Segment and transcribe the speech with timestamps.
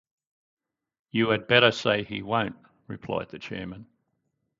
[1.11, 2.55] ‘You had better say he won’t,’
[2.87, 3.85] replied the chairman.